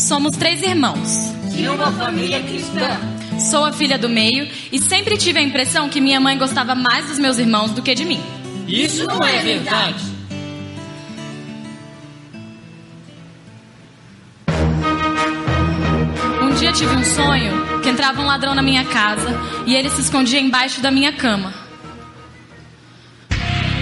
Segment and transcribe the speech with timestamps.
[0.00, 1.30] Somos três irmãos.
[1.50, 2.98] De uma família cristã.
[3.38, 7.06] Sou a filha do meio e sempre tive a impressão que minha mãe gostava mais
[7.06, 8.20] dos meus irmãos do que de mim.
[8.66, 10.02] Isso não é verdade.
[16.42, 20.00] Um dia tive um sonho que entrava um ladrão na minha casa e ele se
[20.00, 21.52] escondia embaixo da minha cama.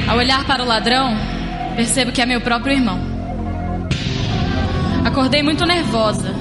[0.08, 1.16] Ao olhar para o ladrão,
[1.76, 3.17] percebo que é meu próprio irmão.
[5.04, 6.34] Acordei muito nervosa.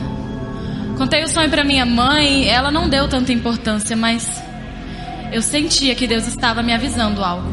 [0.98, 4.28] Contei o sonho para minha mãe, ela não deu tanta importância, mas
[5.32, 7.48] eu sentia que Deus estava me avisando algo.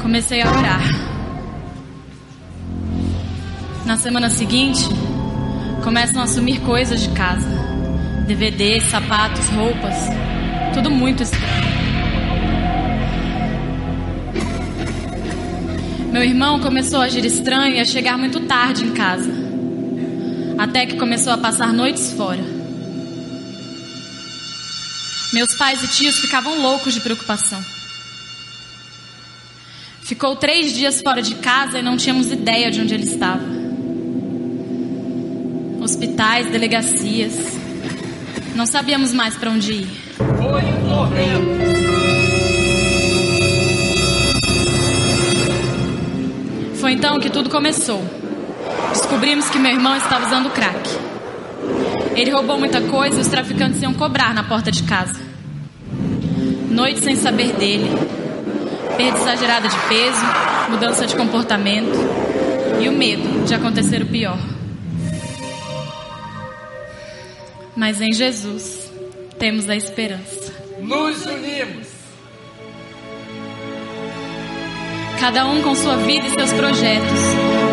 [0.00, 0.82] Comecei a orar.
[3.84, 4.88] Na semana seguinte,
[5.82, 7.48] começam a sumir coisas de casa:
[8.26, 9.96] DVDs, sapatos, roupas.
[10.72, 11.81] Tudo muito estranho.
[16.12, 19.32] Meu irmão começou a agir estranho e a chegar muito tarde em casa.
[20.58, 22.44] Até que começou a passar noites fora.
[25.32, 27.64] Meus pais e tios ficavam loucos de preocupação.
[30.02, 33.42] Ficou três dias fora de casa e não tínhamos ideia de onde ele estava.
[35.80, 37.32] Hospitais, delegacias.
[38.54, 39.88] Não sabíamos mais para onde ir.
[40.18, 41.91] Foi um tormento.
[47.02, 48.00] Então que tudo começou.
[48.90, 50.88] Descobrimos que meu irmão estava usando crack.
[52.14, 55.20] Ele roubou muita coisa e os traficantes iam cobrar na porta de casa.
[56.70, 57.90] Noite sem saber dele,
[58.96, 60.24] perda exagerada de peso,
[60.70, 61.90] mudança de comportamento
[62.80, 64.38] e o medo de acontecer o pior.
[67.74, 68.88] Mas em Jesus
[69.40, 70.52] temos a esperança.
[70.80, 71.81] Nos unimos.
[75.22, 77.20] Cada um com sua vida e seus projetos,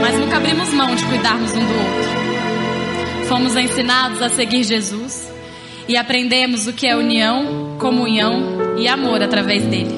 [0.04, 3.28] mas nunca abrimos mão de cuidarmos um do outro.
[3.28, 5.28] Fomos ensinados a seguir Jesus
[5.88, 9.96] e aprendemos o que é união, comunhão e amor através dele.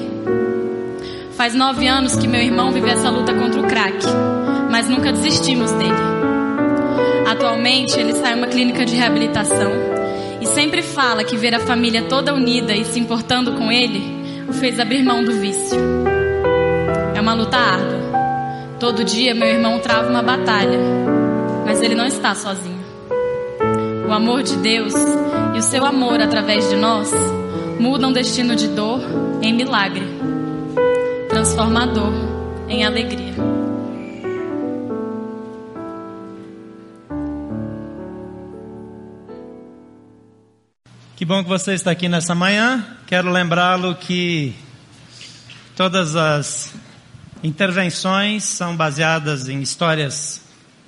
[1.36, 3.98] Faz nove anos que meu irmão vive essa luta contra o crack,
[4.70, 5.92] mas nunca desistimos dele.
[7.30, 9.72] Atualmente ele sai uma clínica de reabilitação
[10.40, 14.54] e sempre fala que ver a família toda unida e se importando com ele o
[14.54, 16.21] fez abrir mão do vício.
[17.22, 18.00] Uma luta árdua.
[18.80, 20.76] Todo dia meu irmão trava uma batalha,
[21.64, 22.84] mas ele não está sozinho.
[24.08, 24.92] O amor de Deus
[25.54, 27.12] e o seu amor através de nós
[27.78, 28.98] mudam destino de dor
[29.40, 30.02] em milagre,
[31.28, 32.12] transformador
[32.68, 33.34] em alegria.
[41.14, 42.84] Que bom que você está aqui nessa manhã.
[43.06, 44.52] Quero lembrá-lo que
[45.76, 46.74] todas as
[47.42, 50.42] intervenções são baseadas em histórias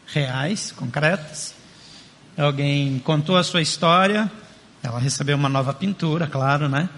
[0.07, 1.55] reais, concretas.
[2.37, 4.31] Alguém contou a sua história,
[4.83, 6.89] ela recebeu uma nova pintura, claro, né?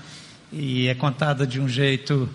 [0.52, 2.28] E é contada de um jeito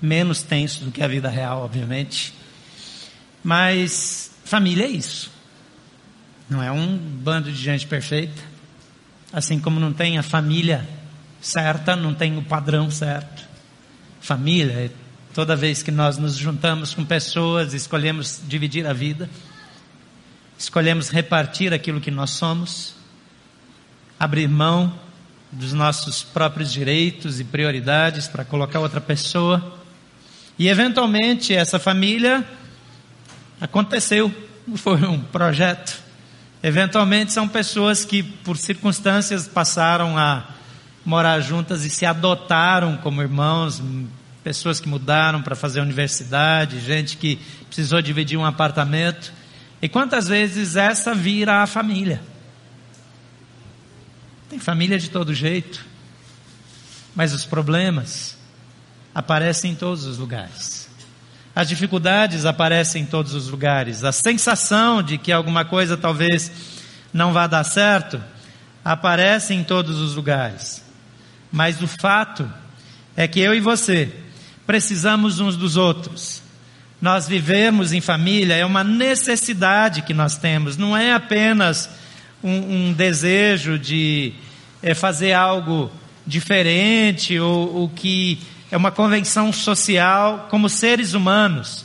[0.00, 2.34] menos tenso do que a vida real, obviamente.
[3.42, 5.30] Mas família é isso.
[6.48, 8.42] Não é um bando de gente perfeita.
[9.32, 10.88] Assim como não tem a família
[11.40, 13.48] certa, não tem o padrão certo.
[14.20, 14.90] Família é
[15.40, 19.26] toda vez que nós nos juntamos com pessoas, escolhemos dividir a vida,
[20.58, 22.94] escolhemos repartir aquilo que nós somos,
[24.18, 24.92] abrir mão
[25.50, 29.80] dos nossos próprios direitos e prioridades para colocar outra pessoa.
[30.58, 32.46] E eventualmente essa família
[33.58, 34.30] aconteceu,
[34.76, 36.02] foi um projeto.
[36.62, 40.50] Eventualmente são pessoas que por circunstâncias passaram a
[41.02, 43.82] morar juntas e se adotaram como irmãos,
[44.42, 49.32] pessoas que mudaram para fazer universidade, gente que precisou dividir um apartamento.
[49.82, 52.20] E quantas vezes essa vira a família?
[54.48, 55.84] Tem família de todo jeito,
[57.14, 58.36] mas os problemas
[59.14, 60.88] aparecem em todos os lugares.
[61.54, 64.04] As dificuldades aparecem em todos os lugares.
[64.04, 66.50] A sensação de que alguma coisa talvez
[67.12, 68.22] não vá dar certo
[68.84, 70.82] aparece em todos os lugares.
[71.52, 72.50] Mas o fato
[73.16, 74.12] é que eu e você
[74.70, 76.40] precisamos uns dos outros.
[77.02, 81.90] Nós vivemos em família, é uma necessidade que nós temos, não é apenas
[82.40, 84.32] um, um desejo de
[84.80, 85.90] é, fazer algo
[86.24, 88.38] diferente ou, ou que
[88.70, 91.84] é uma convenção social como seres humanos.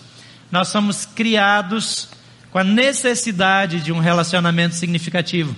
[0.52, 2.10] Nós somos criados
[2.52, 5.56] com a necessidade de um relacionamento significativo.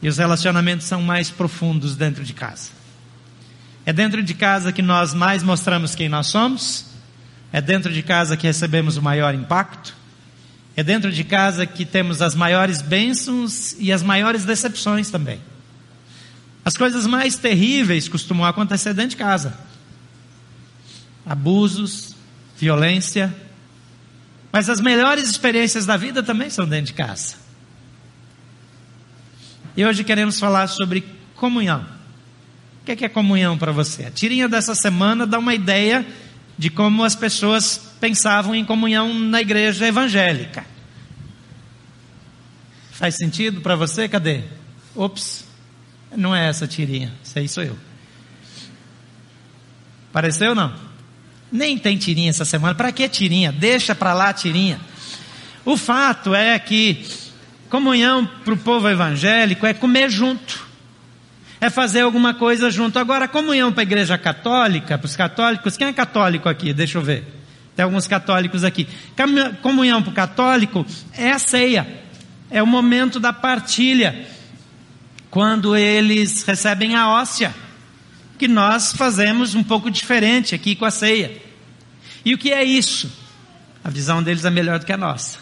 [0.00, 2.81] E os relacionamentos são mais profundos dentro de casa.
[3.84, 6.86] É dentro de casa que nós mais mostramos quem nós somos.
[7.52, 9.94] É dentro de casa que recebemos o maior impacto.
[10.76, 15.40] É dentro de casa que temos as maiores bênçãos e as maiores decepções também.
[16.64, 19.58] As coisas mais terríveis costumam acontecer dentro de casa:
[21.26, 22.14] abusos,
[22.56, 23.34] violência.
[24.52, 27.36] Mas as melhores experiências da vida também são dentro de casa.
[29.76, 31.86] E hoje queremos falar sobre comunhão.
[32.82, 34.06] O que é, comunhão para você?
[34.06, 36.04] A tirinha dessa semana dá uma ideia
[36.58, 40.66] de como as pessoas pensavam em comunhão na igreja evangélica.
[42.90, 44.08] Faz sentido para você?
[44.08, 44.42] Cadê?
[44.96, 45.44] Ops,
[46.16, 47.78] não é essa tirinha, isso aí sou eu.
[50.12, 50.74] Pareceu não?
[51.52, 52.74] Nem tem tirinha essa semana.
[52.74, 53.52] Para que tirinha?
[53.52, 54.80] Deixa para lá tirinha.
[55.64, 57.06] O fato é que
[57.70, 60.71] comunhão para o povo evangélico é comer junto
[61.62, 62.98] é fazer alguma coisa junto.
[62.98, 66.72] Agora, comunhão para a igreja católica, para os católicos, quem é católico aqui?
[66.72, 67.24] Deixa eu ver.
[67.76, 68.88] Tem alguns católicos aqui.
[69.62, 71.86] Comunhão para o católico é a ceia,
[72.50, 74.26] é o momento da partilha,
[75.30, 77.54] quando eles recebem a hóstia,
[78.40, 81.40] que nós fazemos um pouco diferente aqui com a ceia.
[82.24, 83.08] E o que é isso?
[83.84, 85.38] A visão deles é melhor do que a nossa.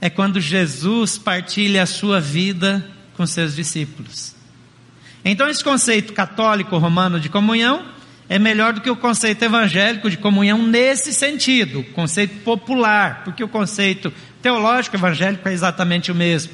[0.00, 2.84] É quando Jesus partilha a sua vida
[3.16, 4.36] com seus discípulos.
[5.30, 7.84] Então, esse conceito católico romano de comunhão
[8.30, 13.48] é melhor do que o conceito evangélico de comunhão nesse sentido, conceito popular, porque o
[13.48, 14.10] conceito
[14.40, 16.52] teológico evangélico é exatamente o mesmo.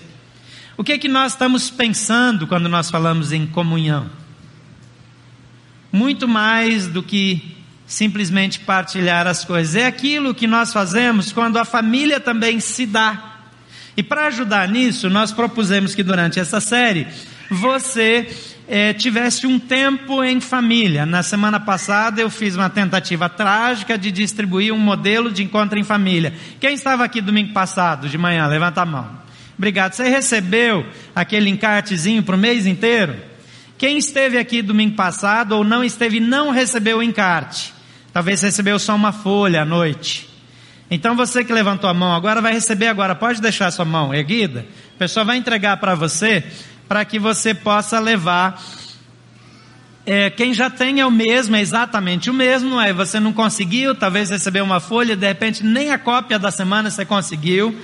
[0.77, 4.11] O que é que nós estamos pensando quando nós falamos em comunhão?
[5.93, 7.57] Muito mais do que
[7.87, 13.37] simplesmente partilhar as coisas, é aquilo que nós fazemos quando a família também se dá.
[13.97, 17.07] E para ajudar nisso, nós propusemos que durante essa série
[17.49, 18.29] você
[18.67, 21.05] é, tivesse um tempo em família.
[21.05, 25.85] Na semana passada eu fiz uma tentativa trágica de distribuir um modelo de encontro em
[25.85, 26.33] família.
[26.61, 28.47] Quem estava aqui domingo passado, de manhã?
[28.47, 29.25] Levanta a mão.
[29.57, 29.93] Obrigado.
[29.93, 30.85] Você recebeu
[31.15, 33.17] aquele encartezinho para o mês inteiro?
[33.77, 37.75] Quem esteve aqui domingo passado ou não esteve não recebeu o encarte.
[38.13, 40.29] Talvez recebeu só uma folha à noite.
[40.91, 43.15] Então você que levantou a mão agora vai receber agora.
[43.15, 44.67] Pode deixar sua mão erguida.
[44.95, 46.45] A pessoa vai entregar para você
[46.89, 48.63] para que você possa levar.
[50.07, 53.95] É, quem já tem é o mesmo, é exatamente o mesmo, aí você não conseguiu,
[53.95, 57.75] talvez recebeu uma folha, de repente nem a cópia da semana você conseguiu.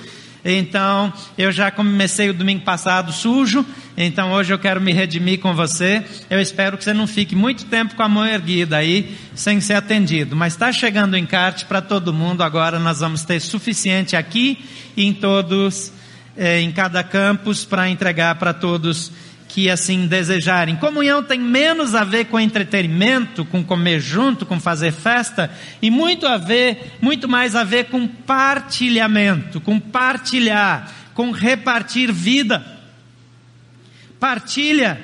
[0.43, 3.63] Então, eu já comecei o domingo passado sujo,
[3.95, 6.03] então hoje eu quero me redimir com você.
[6.29, 9.75] Eu espero que você não fique muito tempo com a mão erguida aí, sem ser
[9.75, 10.35] atendido.
[10.35, 14.63] Mas está chegando o encarte para todo mundo, agora nós vamos ter suficiente aqui
[14.97, 15.91] e em todos
[16.35, 19.11] é, em cada campus para entregar para todos
[19.47, 20.77] que assim desejarem.
[20.77, 25.51] Comunhão tem menos a ver com entretenimento, com comer junto, com fazer festa,
[25.81, 32.65] e muito a ver, muito mais a ver com partilhamento, com partilhar, com repartir vida.
[34.17, 35.01] Partilha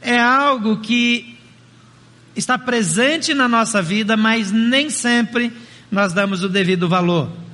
[0.00, 1.36] é algo que
[2.34, 5.52] está presente na nossa vida, mas nem sempre
[5.90, 7.45] nós damos o devido valor.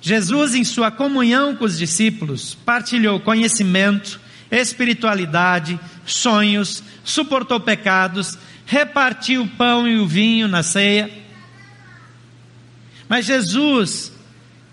[0.00, 9.48] Jesus, em sua comunhão com os discípulos, partilhou conhecimento, espiritualidade, sonhos, suportou pecados, repartiu o
[9.48, 11.10] pão e o vinho na ceia.
[13.08, 14.12] Mas Jesus,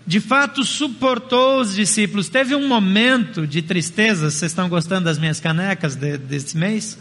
[0.06, 2.28] de fato, suportou os discípulos.
[2.28, 4.30] Teve um momento de tristeza.
[4.30, 6.98] Vocês estão gostando das minhas canecas de, desse mês?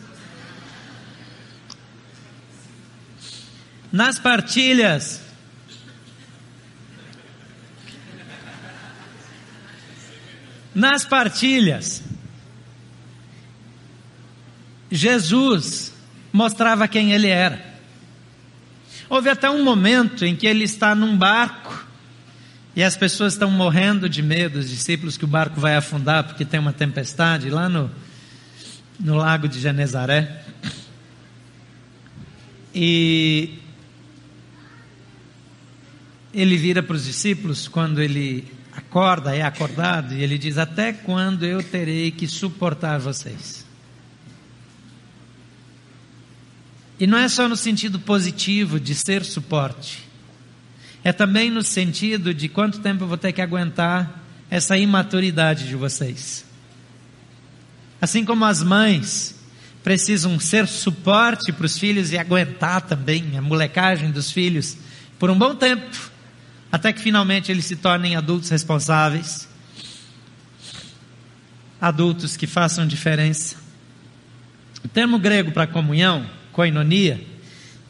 [3.91, 5.21] Nas partilhas,
[10.75, 12.03] Nas partilhas,
[14.91, 15.93] Jesus
[16.33, 17.63] mostrava quem ele era.
[19.09, 21.85] Houve até um momento em que ele está num barco
[22.75, 26.43] e as pessoas estão morrendo de medo, os discípulos, que o barco vai afundar porque
[26.43, 27.89] tem uma tempestade lá no,
[28.99, 30.43] no lago de Genezaré.
[32.73, 33.59] E
[36.33, 38.54] ele vira para os discípulos quando ele
[38.95, 43.65] acorda, é acordado, e ele diz: Até quando eu terei que suportar vocês?
[46.97, 50.07] E não é só no sentido positivo de ser suporte,
[51.03, 55.75] é também no sentido de quanto tempo eu vou ter que aguentar essa imaturidade de
[55.75, 56.45] vocês.
[57.99, 59.35] Assim como as mães
[59.83, 64.77] precisam ser suporte para os filhos e aguentar também a molecagem dos filhos
[65.19, 66.14] por um bom tempo
[66.71, 69.47] até que finalmente eles se tornem adultos responsáveis,
[71.79, 73.57] adultos que façam diferença.
[74.83, 77.25] O termo grego para comunhão, koinonia,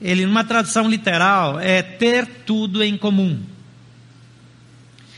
[0.02, 3.42] ele numa tradução literal é ter tudo em comum.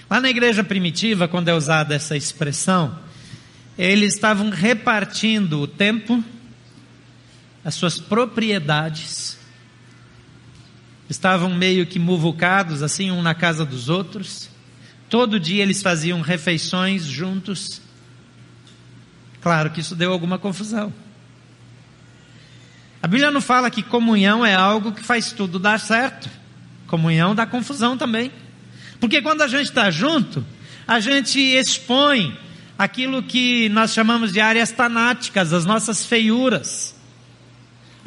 [0.09, 2.97] Lá na igreja primitiva, quando é usada essa expressão,
[3.77, 6.23] eles estavam repartindo o tempo,
[7.63, 9.36] as suas propriedades,
[11.09, 14.49] estavam meio que muvucados, assim, um na casa dos outros.
[15.09, 17.81] Todo dia eles faziam refeições juntos.
[19.41, 20.93] Claro que isso deu alguma confusão.
[23.01, 26.29] A Bíblia não fala que comunhão é algo que faz tudo dar certo.
[26.87, 28.31] Comunhão dá confusão também.
[28.99, 30.45] Porque quando a gente está junto,
[30.85, 32.37] a gente expõe
[32.77, 36.96] aquilo que nós chamamos de áreas tanáticas, as nossas feiuras.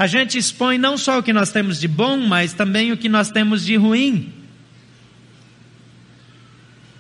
[0.01, 3.07] A gente expõe não só o que nós temos de bom, mas também o que
[3.07, 4.33] nós temos de ruim.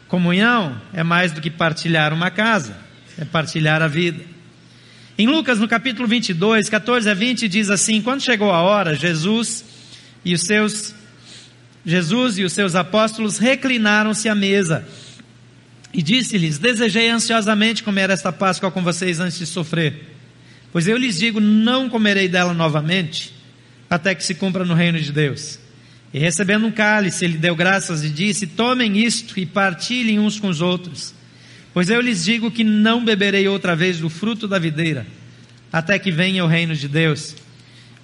[0.06, 2.76] Comunhão é mais do que partilhar uma casa,
[3.16, 4.22] é partilhar a vida.
[5.16, 9.64] Em Lucas, no capítulo 22, 14 a 20, diz assim: Quando chegou a hora, Jesus
[10.22, 10.94] e os seus
[11.86, 14.86] Jesus e os seus apóstolos reclinaram-se à mesa
[15.90, 20.09] e disse-lhes: Desejei ansiosamente comer esta Páscoa com vocês antes de sofrer.
[20.72, 23.34] Pois eu lhes digo: não comerei dela novamente,
[23.88, 25.58] até que se cumpra no reino de Deus.
[26.12, 30.48] E recebendo um cálice, ele deu graças e disse: Tomem isto e partilhem uns com
[30.48, 31.14] os outros.
[31.72, 35.06] Pois eu lhes digo que não beberei outra vez do fruto da videira,
[35.72, 37.36] até que venha o reino de Deus.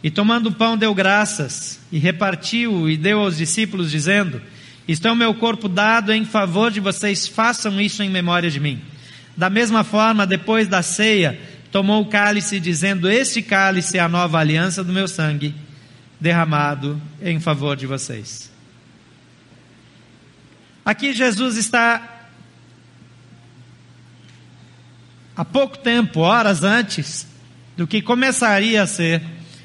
[0.02, 4.40] E tomando o pão, deu graças, e repartiu e deu aos discípulos, dizendo:
[4.86, 8.60] Isto é o meu corpo dado em favor de vocês, façam isso em memória de
[8.60, 8.80] mim.
[9.36, 11.38] Da mesma forma, depois da ceia,
[11.76, 15.54] tomou o cálice, dizendo: Este cálice é a nova aliança do meu sangue,
[16.18, 18.50] derramado em favor de vocês.
[20.82, 22.28] Aqui Jesus está
[25.36, 27.26] há pouco tempo, horas antes
[27.76, 29.20] do que começaria a ser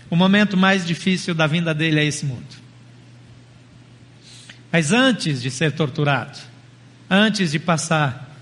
[0.10, 2.58] o momento mais difícil da vinda dele a esse mundo.
[4.70, 6.38] Mas antes de ser torturado,
[7.10, 8.36] antes de passar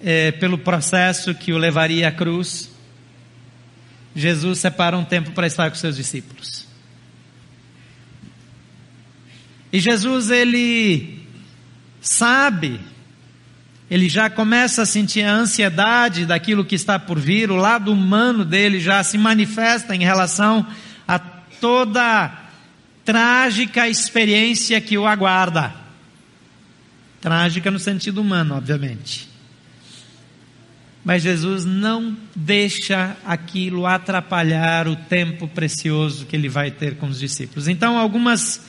[0.00, 2.71] é, pelo processo que o levaria à cruz,
[4.14, 6.66] Jesus separa um tempo para estar com seus discípulos.
[9.72, 11.26] E Jesus, ele
[12.00, 12.78] sabe,
[13.90, 18.44] ele já começa a sentir a ansiedade daquilo que está por vir, o lado humano
[18.44, 20.66] dele já se manifesta em relação
[21.08, 22.38] a toda
[23.02, 25.72] trágica experiência que o aguarda.
[27.20, 29.31] Trágica no sentido humano, obviamente.
[31.04, 37.18] Mas Jesus não deixa aquilo atrapalhar o tempo precioso que ele vai ter com os
[37.18, 37.66] discípulos.
[37.66, 38.64] Então, algumas,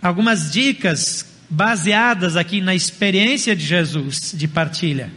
[0.00, 5.10] algumas dicas baseadas aqui na experiência de Jesus de partilha,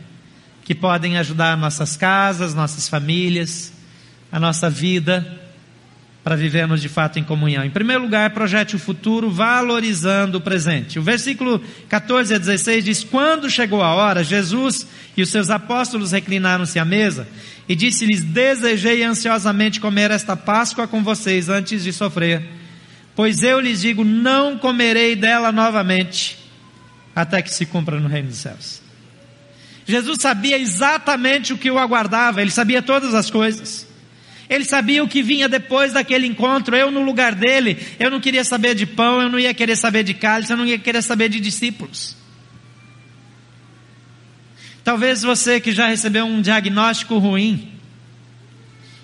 [0.66, 3.72] que podem ajudar nossas casas, nossas famílias,
[4.32, 5.43] a nossa vida
[6.24, 7.66] para vivermos de fato em comunhão.
[7.66, 10.98] Em primeiro lugar, projete o futuro valorizando o presente.
[10.98, 14.88] O versículo 14 a 16 diz: Quando chegou a hora, Jesus
[15.18, 17.28] e os seus apóstolos reclinaram-se à mesa
[17.68, 22.42] e disse-lhes: Desejei ansiosamente comer esta Páscoa com vocês antes de sofrer.
[23.16, 26.40] Pois eu lhes digo: Não comerei dela novamente,
[27.14, 28.82] até que se cumpra no reino dos céus.
[29.86, 33.92] Jesus sabia exatamente o que o aguardava, ele sabia todas as coisas.
[34.50, 36.76] Ele sabia o que vinha depois daquele encontro.
[36.76, 40.04] Eu, no lugar dele, eu não queria saber de pão, eu não ia querer saber
[40.04, 42.16] de cálice, eu não ia querer saber de discípulos.
[44.84, 47.72] Talvez você que já recebeu um diagnóstico ruim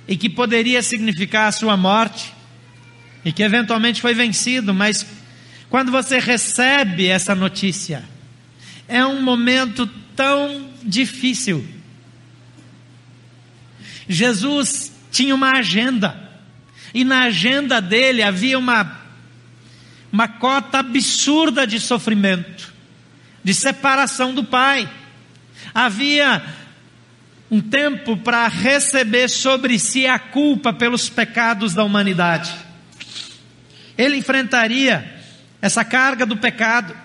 [0.07, 2.33] e que poderia significar a sua morte
[3.23, 5.05] e que eventualmente foi vencido, mas
[5.69, 8.03] quando você recebe essa notícia,
[8.87, 11.65] é um momento tão difícil.
[14.07, 16.29] Jesus tinha uma agenda.
[16.93, 18.99] E na agenda dele havia uma,
[20.11, 22.73] uma cota absurda de sofrimento,
[23.43, 24.89] de separação do Pai.
[25.73, 26.43] Havia
[27.51, 32.53] um tempo para receber sobre si a culpa pelos pecados da humanidade.
[33.97, 35.19] Ele enfrentaria
[35.61, 36.95] essa carga do pecado,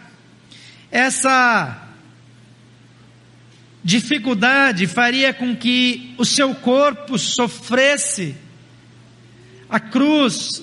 [0.90, 1.83] essa
[3.84, 8.34] dificuldade faria com que o seu corpo sofresse.
[9.68, 10.62] A cruz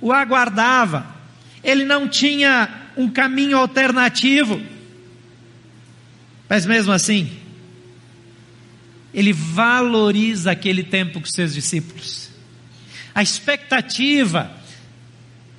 [0.00, 1.14] o aguardava.
[1.62, 4.60] Ele não tinha um caminho alternativo.
[6.48, 7.30] Mas mesmo assim,
[9.14, 12.30] ele valoriza aquele tempo com seus discípulos.
[13.14, 14.50] A expectativa,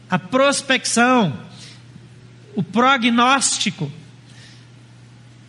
[0.09, 1.39] a prospecção,
[2.55, 3.91] o prognóstico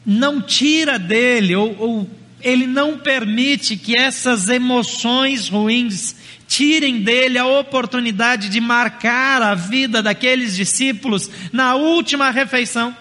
[0.05, 6.17] não tira dele, ou, ou ele não permite que essas emoções ruins
[6.49, 12.97] tirem dele a oportunidade de marcar a vida daqueles discípulos na última refeição.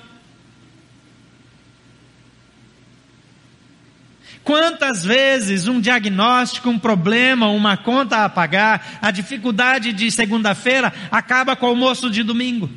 [4.44, 11.56] Quantas vezes um diagnóstico, um problema, uma conta a pagar, a dificuldade de segunda-feira acaba
[11.56, 12.70] com o almoço de domingo?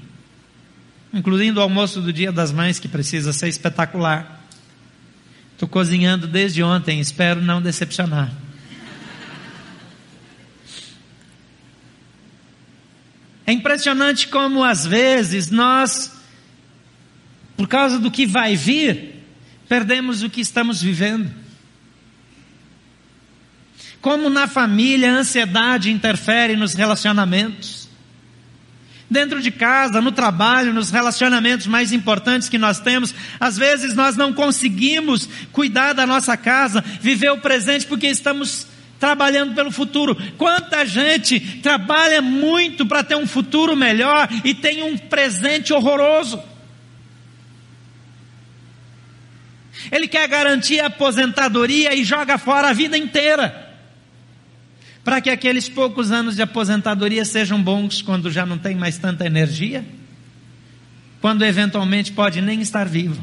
[1.12, 4.46] Incluindo o almoço do Dia das Mães, que precisa ser espetacular.
[5.52, 8.32] Estou cozinhando desde ontem, espero não decepcionar.
[13.46, 16.12] É impressionante como às vezes nós,
[17.56, 19.22] por causa do que vai vir,
[19.68, 21.30] perdemos o que estamos vivendo.
[24.00, 27.81] Como na família a ansiedade interfere nos relacionamentos.
[29.12, 34.16] Dentro de casa, no trabalho, nos relacionamentos mais importantes que nós temos, às vezes nós
[34.16, 38.66] não conseguimos cuidar da nossa casa, viver o presente porque estamos
[38.98, 40.16] trabalhando pelo futuro.
[40.38, 46.42] Quanta gente trabalha muito para ter um futuro melhor e tem um presente horroroso.
[49.90, 53.61] Ele quer garantir a aposentadoria e joga fora a vida inteira
[55.04, 59.26] para que aqueles poucos anos de aposentadoria sejam bons quando já não tem mais tanta
[59.26, 59.84] energia,
[61.20, 63.22] quando eventualmente pode nem estar vivo.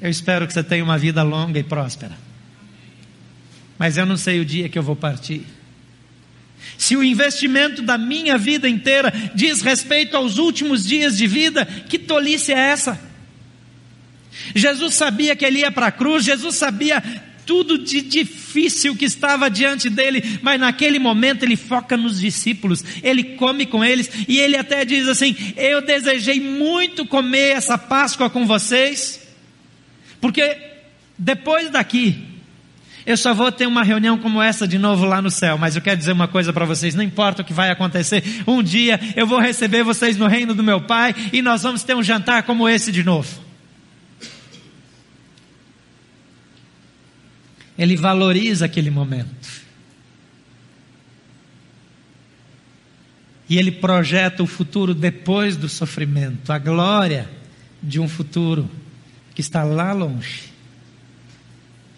[0.00, 2.16] Eu espero que você tenha uma vida longa e próspera.
[3.78, 5.44] Mas eu não sei o dia que eu vou partir.
[6.78, 11.98] Se o investimento da minha vida inteira diz respeito aos últimos dias de vida, que
[11.98, 13.00] tolice é essa?
[14.54, 17.02] Jesus sabia que ele ia para a cruz, Jesus sabia
[17.46, 23.22] tudo de difícil que estava diante dele, mas naquele momento ele foca nos discípulos, ele
[23.36, 28.44] come com eles e ele até diz assim: Eu desejei muito comer essa Páscoa com
[28.46, 29.26] vocês,
[30.20, 30.58] porque
[31.16, 32.36] depois daqui
[33.06, 35.82] eu só vou ter uma reunião como essa de novo lá no céu, mas eu
[35.82, 39.26] quero dizer uma coisa para vocês: não importa o que vai acontecer, um dia eu
[39.26, 42.68] vou receber vocês no reino do meu Pai e nós vamos ter um jantar como
[42.68, 43.45] esse de novo.
[47.78, 49.66] Ele valoriza aquele momento.
[53.48, 57.28] E ele projeta o futuro depois do sofrimento, a glória
[57.82, 58.68] de um futuro
[59.34, 60.44] que está lá longe.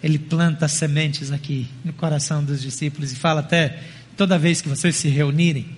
[0.03, 3.83] Ele planta sementes aqui no coração dos discípulos e fala até
[4.17, 5.77] toda vez que vocês se reunirem,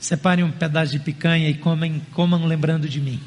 [0.00, 3.20] separem um pedaço de picanha e comem, comam lembrando de mim.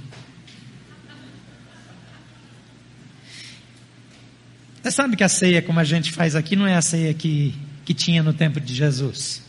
[4.83, 7.55] Você sabe que a ceia, como a gente faz aqui, não é a ceia que,
[7.85, 9.41] que tinha no tempo de Jesus.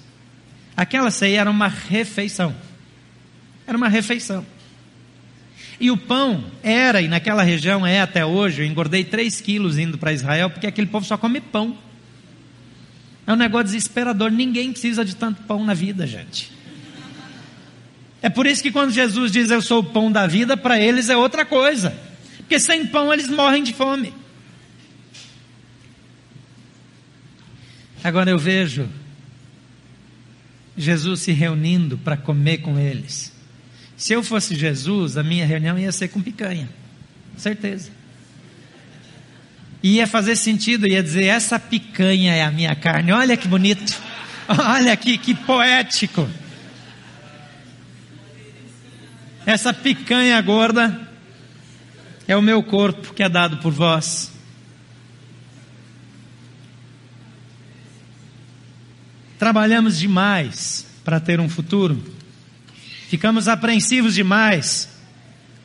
[0.77, 2.55] Aquela ceia era uma refeição.
[3.66, 4.47] Era uma refeição.
[5.81, 9.99] E o pão era, e naquela região é até hoje, eu engordei 3 quilos indo
[9.99, 11.77] para Israel, porque aquele povo só come pão.
[13.27, 14.31] É um negócio desesperador.
[14.31, 16.53] Ninguém precisa de tanto pão na vida, gente.
[18.23, 21.09] É por isso que quando Jesus diz eu sou o pão da vida, para eles
[21.09, 21.92] é outra coisa.
[22.37, 24.23] Porque sem pão eles morrem de fome.
[28.05, 28.87] Agora eu vejo
[30.77, 33.33] Jesus se reunindo para comer com eles.
[33.97, 36.69] Se eu fosse Jesus, a minha reunião ia ser com picanha,
[37.35, 37.90] certeza.
[39.83, 43.11] Ia fazer sentido, ia dizer: essa picanha é a minha carne.
[43.11, 43.99] Olha que bonito,
[44.49, 46.29] olha aqui que poético.
[49.47, 51.09] Essa picanha gorda
[52.29, 54.34] é o meu corpo que é dado por vós.
[59.44, 62.02] Trabalhamos demais para ter um futuro.
[63.11, 64.88] Ficamos apreensivos demais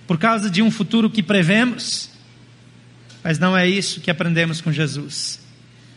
[0.06, 2.10] por causa de um futuro que prevemos.
[3.24, 5.40] Mas não é isso que aprendemos com Jesus.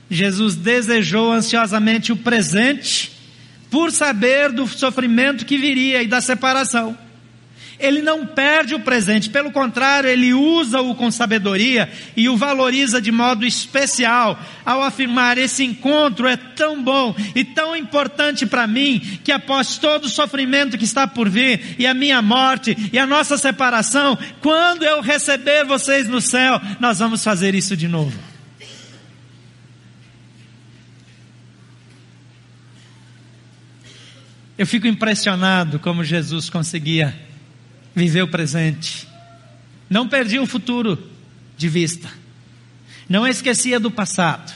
[0.08, 3.10] Jesus desejou ansiosamente o presente
[3.68, 6.96] por saber do sofrimento que viria e da separação
[7.82, 13.10] ele não perde o presente, pelo contrário, ele usa-o com sabedoria e o valoriza de
[13.10, 19.32] modo especial ao afirmar: esse encontro é tão bom e tão importante para mim que
[19.32, 23.36] após todo o sofrimento que está por vir e a minha morte e a nossa
[23.36, 28.16] separação, quando eu receber vocês no céu, nós vamos fazer isso de novo.
[34.56, 37.31] Eu fico impressionado como Jesus conseguia
[37.94, 39.08] viveu o presente.
[39.88, 41.10] Não perdia o futuro
[41.56, 42.08] de vista.
[43.08, 44.52] Não esquecia do passado.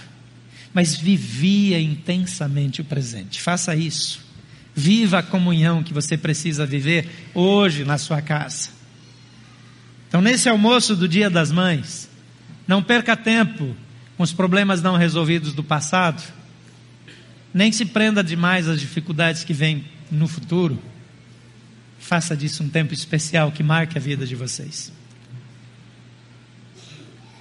[0.73, 3.41] Mas vivia intensamente o presente.
[3.41, 4.25] Faça isso.
[4.75, 8.71] Viva a comunhão que você precisa viver hoje na sua casa.
[10.09, 12.09] Então, nesse almoço do Dia das Mães,
[12.67, 13.75] não perca tempo
[14.17, 16.23] com os problemas não resolvidos do passado,
[17.53, 20.79] nem se prenda demais às dificuldades que vêm no futuro.
[22.07, 24.93] Faça disso um tempo especial que marque a vida de vocês.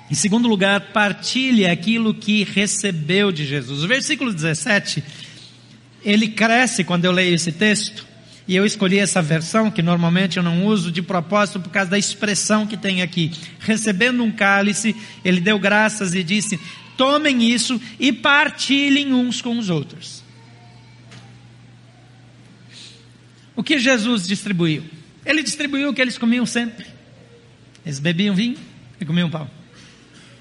[0.09, 3.83] Em segundo lugar, partilhe aquilo que recebeu de Jesus.
[3.83, 5.03] O versículo 17,
[6.03, 8.07] ele cresce quando eu leio esse texto.
[8.47, 11.99] E eu escolhi essa versão, que normalmente eu não uso de propósito por causa da
[11.99, 13.31] expressão que tem aqui.
[13.59, 16.59] Recebendo um cálice, ele deu graças e disse:
[16.97, 20.24] Tomem isso e partilhem uns com os outros.
[23.55, 24.83] O que Jesus distribuiu?
[25.25, 26.85] Ele distribuiu o que eles comiam sempre.
[27.85, 28.57] Eles bebiam vinho
[28.99, 29.49] e comiam pão.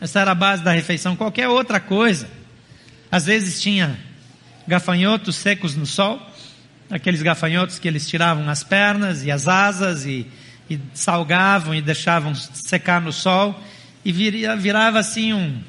[0.00, 1.16] Essa era a base da refeição.
[1.16, 2.28] Qualquer outra coisa.
[3.10, 3.96] Às vezes tinha
[4.66, 6.20] gafanhotos secos no sol,
[6.90, 10.26] aqueles gafanhotos que eles tiravam as pernas e as asas e,
[10.68, 13.58] e salgavam e deixavam secar no sol
[14.04, 15.62] e virava assim um.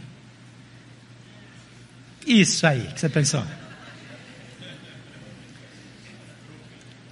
[2.26, 3.44] Isso aí que você pensou.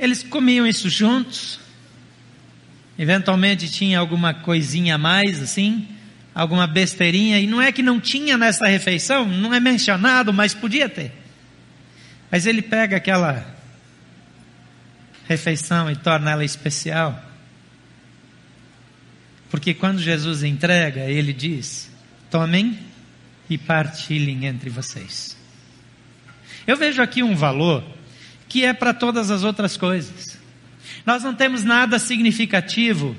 [0.04, 1.62] Eles comiam isso juntos.
[3.00, 5.88] Eventualmente tinha alguma coisinha a mais assim,
[6.36, 10.90] alguma besteirinha, e não é que não tinha nessa refeição, não é mencionado, mas podia
[10.90, 11.14] ter.
[12.30, 13.48] Mas ele pega aquela
[15.26, 17.24] refeição e torna ela especial.
[19.50, 21.90] Porque quando Jesus entrega, ele diz:
[22.30, 22.78] tomem
[23.50, 25.38] e partilhem entre vocês.
[26.68, 27.86] Eu vejo aqui um valor
[28.54, 30.38] que é para todas as outras coisas.
[31.04, 33.16] Nós não temos nada significativo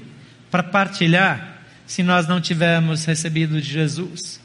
[0.49, 4.41] para partilhar se nós não tivermos recebido de Jesus.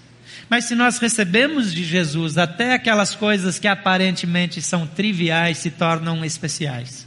[0.49, 6.25] Mas se nós recebemos de Jesus, até aquelas coisas que aparentemente são triviais se tornam
[6.25, 7.05] especiais.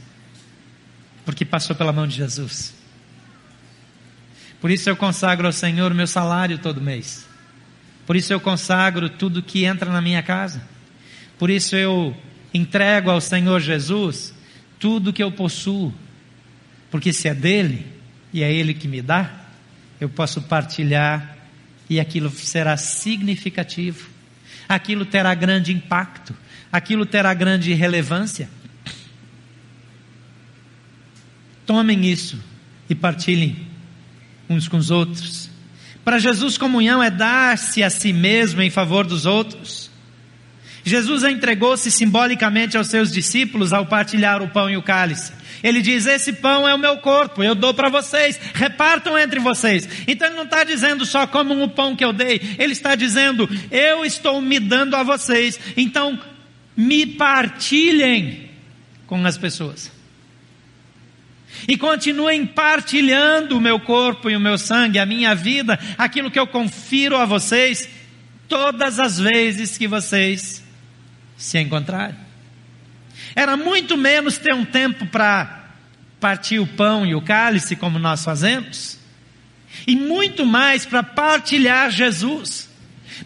[1.25, 2.73] Porque passou pela mão de Jesus.
[4.61, 7.27] Por isso eu consagro ao Senhor meu salário todo mês.
[8.05, 10.63] Por isso eu consagro tudo que entra na minha casa.
[11.37, 12.15] Por isso eu
[12.53, 14.33] entrego ao Senhor Jesus
[14.79, 15.93] tudo que eu possuo.
[16.91, 17.85] Porque se é dele
[18.31, 19.31] e é ele que me dá,
[19.99, 21.37] eu posso partilhar
[21.89, 24.09] e aquilo será significativo,
[24.67, 26.35] aquilo terá grande impacto,
[26.71, 28.49] aquilo terá grande relevância.
[31.65, 32.39] Tomem isso
[32.89, 33.55] e partilhem
[34.49, 35.49] uns com os outros.
[36.03, 39.82] Para Jesus, comunhão é dar-se a si mesmo em favor dos outros.
[40.83, 45.31] Jesus entregou-se simbolicamente aos seus discípulos ao partilhar o pão e o cálice.
[45.63, 49.87] Ele diz: Esse pão é o meu corpo, eu dou para vocês, repartam entre vocês.
[50.05, 53.49] Então ele não está dizendo só como o pão que eu dei, ele está dizendo:
[53.71, 56.19] Eu estou me dando a vocês, então
[56.75, 58.49] me partilhem
[59.07, 59.89] com as pessoas.
[61.65, 66.39] E continuem partilhando o meu corpo e o meu sangue, a minha vida, aquilo que
[66.39, 67.87] eu confiro a vocês,
[68.49, 70.62] todas as vezes que vocês
[71.37, 72.15] se encontrarem.
[73.35, 75.63] Era muito menos ter um tempo para
[76.19, 78.97] partir o pão e o cálice, como nós fazemos,
[79.85, 82.69] e muito mais para partilhar Jesus.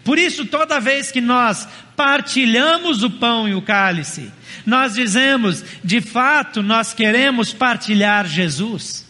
[0.02, 4.32] Por isso, toda vez que nós partilhamos o pão e o cálice,
[4.64, 9.06] nós dizemos, de fato, nós queremos partilhar Jesus.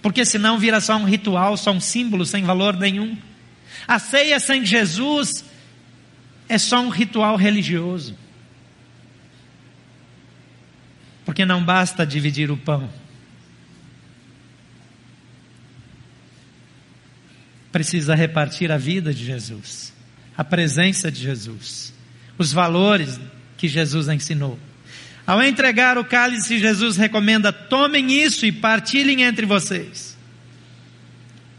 [0.00, 3.16] Porque senão vira só um ritual, só um símbolo sem valor nenhum.
[3.88, 5.44] A ceia sem Jesus
[6.48, 8.16] é só um ritual religioso.
[11.24, 12.88] Porque não basta dividir o pão.
[17.72, 19.92] Precisa repartir a vida de Jesus,
[20.36, 21.92] a presença de Jesus,
[22.38, 23.20] os valores
[23.56, 24.58] que Jesus ensinou.
[25.26, 30.16] Ao entregar o cálice, Jesus recomenda: tomem isso e partilhem entre vocês.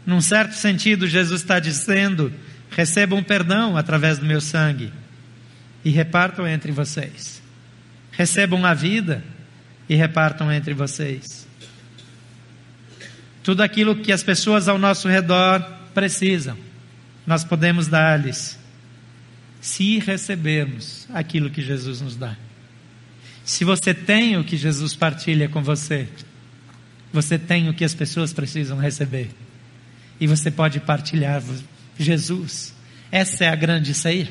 [0.06, 2.32] Num certo sentido, Jesus está dizendo:
[2.78, 4.92] recebam perdão através do meu sangue
[5.84, 7.42] e repartam entre vocês.
[8.12, 9.24] Recebam a vida
[9.88, 11.44] e repartam entre vocês.
[13.42, 15.60] Tudo aquilo que as pessoas ao nosso redor
[15.92, 16.56] precisam,
[17.26, 18.56] nós podemos dar-lhes,
[19.60, 22.36] se recebermos aquilo que Jesus nos dá.
[23.44, 26.06] Se você tem o que Jesus partilha com você,
[27.12, 29.30] você tem o que as pessoas precisam receber.
[30.20, 31.42] E você pode partilhar
[31.98, 32.74] Jesus.
[33.10, 34.28] Essa é a grande ceia.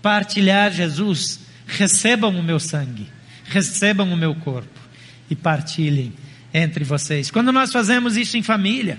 [0.00, 1.40] Partilhar Jesus.
[1.66, 3.06] Recebam o meu sangue,
[3.44, 4.80] recebam o meu corpo
[5.28, 6.14] e partilhem
[6.52, 7.30] entre vocês.
[7.30, 8.98] Quando nós fazemos isso em família,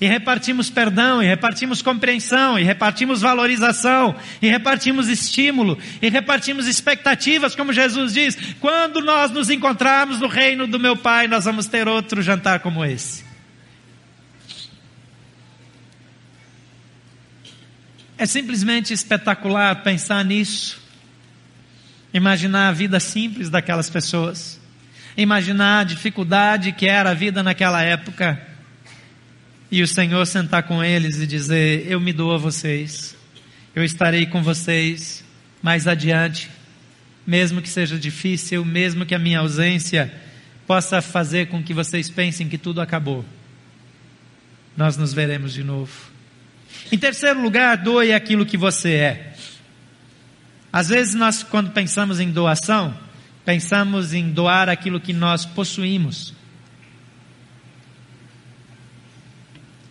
[0.00, 7.54] e repartimos perdão, e repartimos compreensão, e repartimos valorização, e repartimos estímulo, e repartimos expectativas,
[7.54, 11.86] como Jesus diz: quando nós nos encontrarmos no reino do meu Pai, nós vamos ter
[11.86, 13.24] outro jantar como esse.
[18.24, 20.80] É simplesmente espetacular pensar nisso.
[22.14, 24.58] Imaginar a vida simples daquelas pessoas.
[25.14, 28.40] Imaginar a dificuldade que era a vida naquela época.
[29.70, 33.14] e o Senhor sentar com eles e dizer: Eu me dou a vocês,
[33.74, 35.22] eu estarei com vocês
[35.62, 36.48] mais adiante,
[37.26, 40.10] mesmo que seja difícil, mesmo que a minha ausência
[40.66, 43.22] possa fazer com que vocês pensem que tudo acabou.
[44.74, 46.13] Nós nos veremos de novo.
[46.90, 49.34] Em terceiro lugar, doe aquilo que você é.
[50.72, 52.96] Às vezes nós, quando pensamos em doação,
[53.44, 56.34] pensamos em doar aquilo que nós possuímos.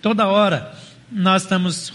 [0.02, 0.74] Toda hora
[1.10, 1.94] nós estamos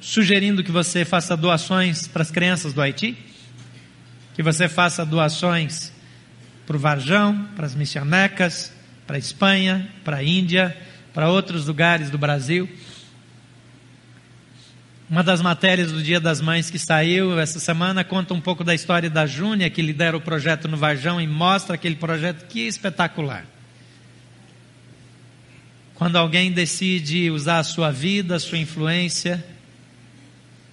[0.00, 3.16] sugerindo que você faça doações para as crianças do Haiti,
[4.34, 5.92] que você faça doações
[6.66, 8.72] para o Varjão, para as missionecas,
[9.06, 10.76] para a Espanha, para a Índia,
[11.14, 12.68] para outros lugares do Brasil.
[15.08, 18.74] Uma das matérias do Dia das Mães que saiu essa semana conta um pouco da
[18.74, 23.46] história da Júnia, que lidera o projeto no Varjão e mostra aquele projeto que espetacular.
[25.94, 29.44] Quando alguém decide usar a sua vida, a sua influência,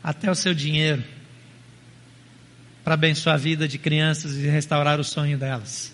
[0.03, 1.03] até o seu dinheiro,
[2.83, 5.93] para abençoar a vida de crianças e restaurar o sonho delas.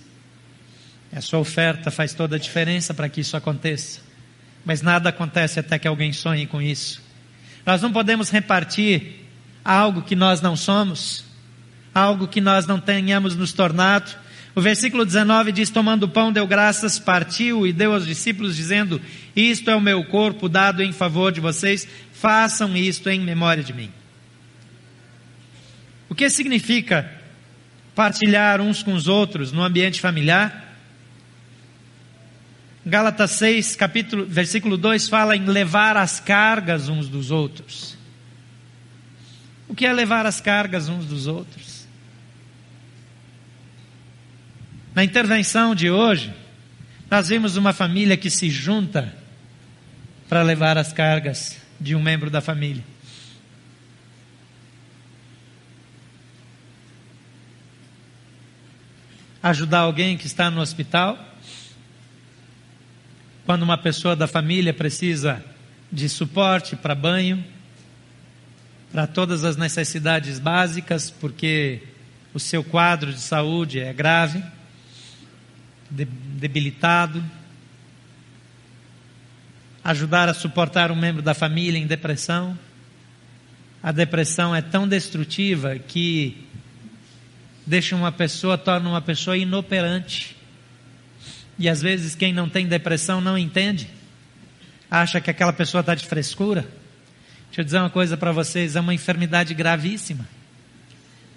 [1.12, 3.99] A sua oferta faz toda a diferença para que isso aconteça.
[4.63, 7.09] Mas nada acontece até que alguém sonhe com isso.
[7.69, 9.27] Nós não podemos repartir
[9.63, 11.23] algo que nós não somos,
[11.93, 14.12] algo que nós não tenhamos nos tornado.
[14.55, 18.99] O versículo 19 diz: Tomando o pão, deu graças, partiu e deu aos discípulos, dizendo:
[19.36, 23.71] Isto é o meu corpo dado em favor de vocês, façam isto em memória de
[23.71, 23.91] mim.
[26.10, 27.08] O que significa
[27.93, 30.68] partilhar uns com os outros no ambiente familiar?
[32.86, 37.98] Gálatas 6, capítulo, versículo 2 fala em levar as cargas uns dos outros.
[39.68, 41.86] O que é levar as cargas uns dos outros?
[44.96, 46.34] Na intervenção de hoje,
[47.12, 49.13] nós vimos uma família que se junta
[50.28, 52.84] para levar as cargas de um membro da família.
[59.44, 61.29] Ajudar alguém que está no hospital
[63.49, 65.43] quando uma pessoa da família precisa
[65.91, 67.43] de suporte para banho,
[68.91, 71.81] para todas as necessidades básicas, porque
[72.31, 74.43] o seu quadro de saúde é grave,
[75.89, 77.25] debilitado.
[79.83, 82.55] Ajudar a suportar um membro da família em depressão.
[83.81, 86.47] A depressão é tão destrutiva que
[87.65, 90.38] deixa uma pessoa, torna uma pessoa inoperante.
[91.60, 93.89] E às vezes quem não tem depressão não entende,
[94.89, 96.62] acha que aquela pessoa está de frescura.
[97.48, 100.26] Deixa eu dizer uma coisa para vocês: é uma enfermidade gravíssima.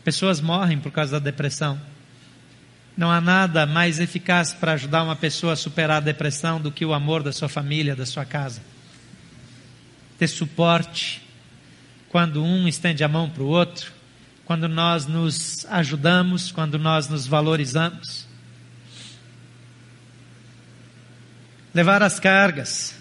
[0.04, 1.78] Pessoas morrem por causa da depressão.
[2.96, 6.84] Não há nada mais eficaz para ajudar uma pessoa a superar a depressão do que
[6.84, 8.60] o amor da sua família, da sua casa.
[10.18, 11.20] Ter suporte
[12.10, 13.90] quando um estende a mão para o outro,
[14.44, 18.30] quando nós nos ajudamos, quando nós nos valorizamos.
[21.74, 22.94] Levar as cargas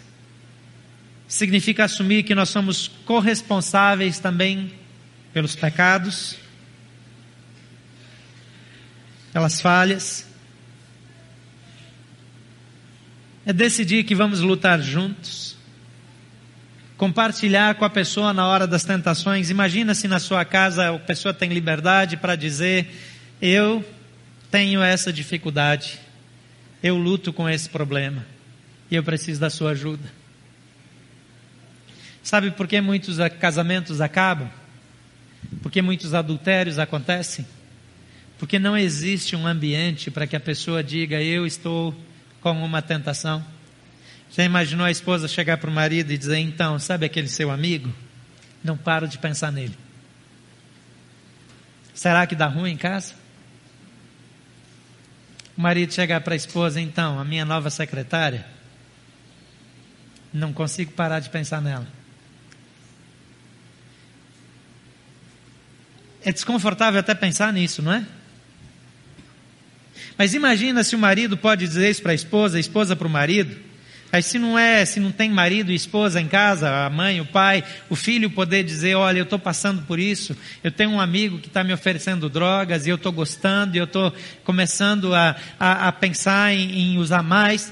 [1.27, 4.71] significa assumir que nós somos corresponsáveis também
[5.33, 6.37] pelos pecados,
[9.33, 10.25] pelas falhas.
[13.45, 15.57] É decidir que vamos lutar juntos.
[16.95, 19.49] Compartilhar com a pessoa na hora das tentações.
[19.49, 22.87] Imagina se na sua casa a pessoa tem liberdade para dizer:
[23.41, 23.83] Eu
[24.49, 25.99] tenho essa dificuldade,
[26.81, 28.30] eu luto com esse problema
[28.91, 30.03] e eu preciso da sua ajuda.
[32.21, 34.51] Sabe por que muitos casamentos acabam?
[35.63, 37.47] Porque muitos adultérios acontecem?
[38.37, 41.95] Porque não existe um ambiente para que a pessoa diga: Eu estou
[42.41, 43.43] com uma tentação.
[44.29, 47.91] Já imaginou a esposa chegar para o marido e dizer: Então, sabe aquele seu amigo?
[48.63, 49.77] Não paro de pensar nele.
[51.93, 53.13] Será que dá ruim em casa?
[55.57, 58.60] O marido chegar para a esposa: Então, a minha nova secretária
[60.33, 61.87] não consigo parar de pensar nela.
[66.23, 68.05] É desconfortável até pensar nisso, não é?
[70.17, 73.09] Mas imagina se o marido pode dizer isso para a esposa, a esposa para o
[73.09, 73.57] marido.
[74.11, 77.25] Aí se não é, se não tem marido e esposa em casa, a mãe, o
[77.25, 81.39] pai, o filho poder dizer, olha, eu estou passando por isso, eu tenho um amigo
[81.39, 84.13] que está me oferecendo drogas e eu estou gostando e eu estou
[84.43, 87.71] começando a, a, a pensar em, em usar mais.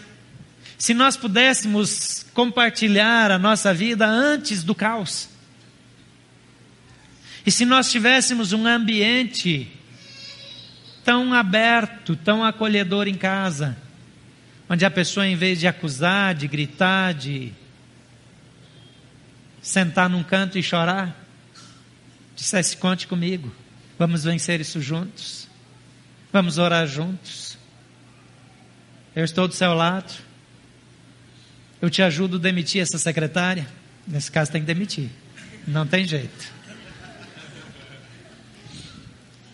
[0.80, 5.28] Se nós pudéssemos compartilhar a nossa vida antes do caos,
[7.46, 9.70] e se nós tivéssemos um ambiente
[11.04, 13.78] tão aberto, tão acolhedor em casa,
[14.70, 17.52] onde a pessoa, em vez de acusar, de gritar, de
[19.62, 21.13] sentar num canto e chorar,
[22.38, 23.54] dissesse: Conte comigo,
[23.98, 25.46] vamos vencer isso juntos,
[26.32, 27.58] vamos orar juntos.
[29.13, 30.29] Eu estou do seu lado,
[31.82, 33.68] eu te ajudo a demitir essa secretária.
[34.08, 35.10] Nesse caso, tem que demitir,
[35.68, 36.60] não tem jeito.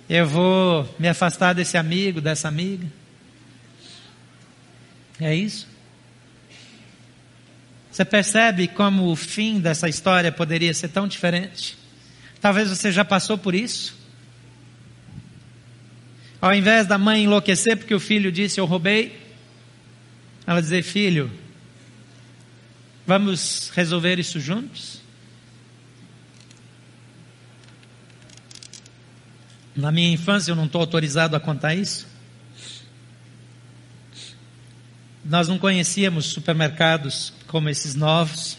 [0.07, 2.88] Eu vou me afastar desse amigo, dessa amiga.
[5.19, 5.67] É isso?
[7.91, 11.77] Você percebe como o fim dessa história poderia ser tão diferente?
[12.41, 13.95] Talvez você já passou por isso.
[16.41, 19.19] Ao invés da mãe enlouquecer porque o filho disse eu roubei,
[20.45, 21.31] ela dizer: Filho,
[23.05, 25.01] vamos resolver isso juntos?
[29.75, 32.07] Na minha infância eu não estou autorizado a contar isso.
[35.23, 38.57] Nós não conhecíamos supermercados como esses novos.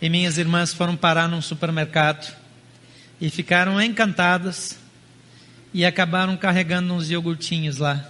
[0.00, 2.34] E minhas irmãs foram parar num supermercado
[3.20, 4.78] e ficaram encantadas
[5.74, 8.08] e acabaram carregando uns iogurtinhos lá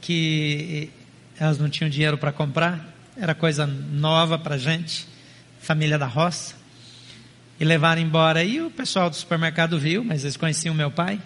[0.00, 0.90] que
[1.38, 5.06] elas não tinham dinheiro para comprar, era coisa nova para gente,
[5.60, 6.54] família da roça,
[7.58, 8.44] e levaram embora.
[8.44, 11.20] E o pessoal do supermercado viu, mas eles conheciam meu pai.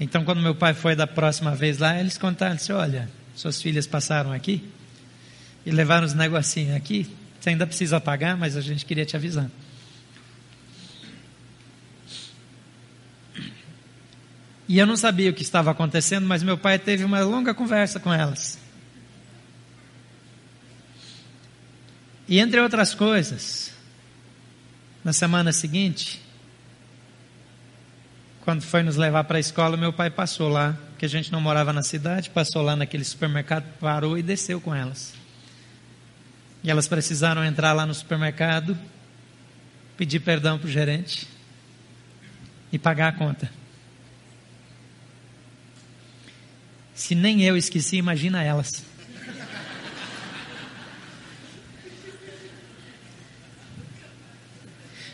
[0.00, 3.86] Então, quando meu pai foi da próxima vez lá, eles contaram: disse, Olha, suas filhas
[3.86, 4.68] passaram aqui
[5.64, 7.08] e levaram os negocinhos aqui.
[7.38, 9.48] Você ainda precisa pagar, mas a gente queria te avisar.
[14.68, 17.98] E eu não sabia o que estava acontecendo, mas meu pai teve uma longa conversa
[17.98, 18.58] com elas.
[22.28, 23.72] E entre outras coisas,
[25.02, 26.20] na semana seguinte,
[28.42, 31.40] quando foi nos levar para a escola, meu pai passou lá, que a gente não
[31.40, 35.14] morava na cidade, passou lá naquele supermercado, parou e desceu com elas.
[36.62, 38.76] E elas precisaram entrar lá no supermercado,
[39.96, 41.26] pedir perdão para o gerente
[42.70, 43.50] e pagar a conta.
[46.94, 48.84] Se nem eu esqueci, imagina elas.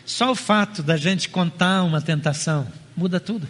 [0.05, 3.47] Só o fato da gente contar uma tentação muda tudo.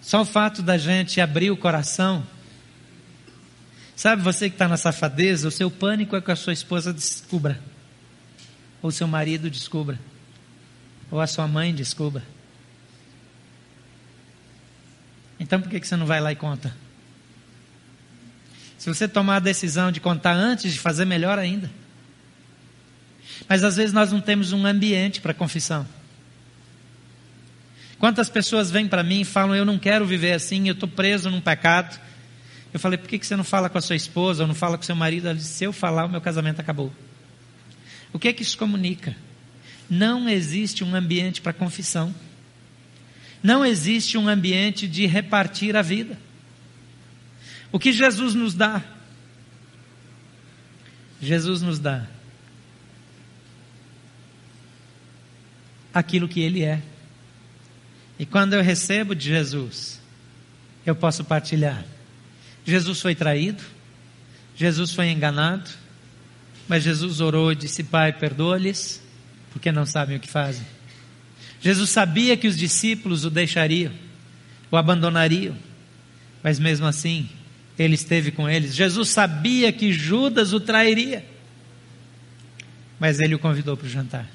[0.00, 2.26] Só o fato da gente abrir o coração.
[3.94, 7.60] Sabe, você que está na safadeza, o seu pânico é que a sua esposa descubra,
[8.82, 9.98] ou seu marido descubra,
[11.08, 12.24] ou a sua mãe descubra.
[15.38, 16.74] Então por que, que você não vai lá e conta?
[18.76, 21.70] Se você tomar a decisão de contar antes de fazer, melhor ainda.
[23.48, 25.86] Mas às vezes nós não temos um ambiente para confissão.
[27.98, 31.30] Quantas pessoas vêm para mim e falam: Eu não quero viver assim, eu estou preso
[31.30, 32.00] num pecado.
[32.72, 34.82] Eu falei: Por que você não fala com a sua esposa ou não fala com
[34.82, 35.28] seu marido?
[35.28, 36.92] Ela disse: Se eu falar, o meu casamento acabou.
[38.12, 39.14] O que é que isso comunica?
[39.88, 42.14] Não existe um ambiente para confissão.
[43.42, 46.18] Não existe um ambiente de repartir a vida.
[47.70, 48.82] O que Jesus nos dá?
[51.20, 52.06] Jesus nos dá
[55.92, 56.80] aquilo que Ele é.
[58.18, 60.00] E quando eu recebo de Jesus,
[60.86, 61.84] eu posso partilhar.
[62.64, 63.62] Jesus foi traído,
[64.54, 65.68] Jesus foi enganado,
[66.68, 69.02] mas Jesus orou e disse: Pai, perdoa-lhes,
[69.52, 70.64] porque não sabem o que fazem.
[71.60, 73.92] Jesus sabia que os discípulos o deixariam,
[74.70, 75.56] o abandonariam,
[76.42, 77.28] mas mesmo assim,
[77.78, 78.74] ele esteve com eles.
[78.74, 81.24] Jesus sabia que Judas o trairia,
[82.98, 84.28] mas ele o convidou para o jantar.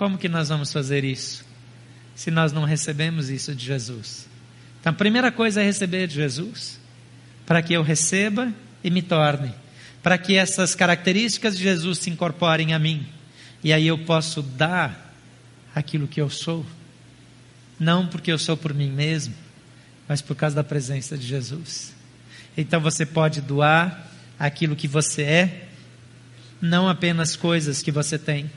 [0.00, 1.44] Como que nós vamos fazer isso?
[2.14, 4.26] Se nós não recebemos isso de Jesus.
[4.80, 6.80] Então, a primeira coisa é receber de Jesus,
[7.44, 8.50] para que eu receba
[8.82, 9.52] e me torne,
[10.02, 13.06] para que essas características de Jesus se incorporem a mim,
[13.62, 15.14] e aí eu posso dar
[15.74, 16.64] aquilo que eu sou,
[17.78, 19.34] não porque eu sou por mim mesmo,
[20.08, 21.94] mas por causa da presença de Jesus.
[22.56, 25.68] Então você pode doar aquilo que você é,
[26.58, 28.50] não apenas coisas que você tem.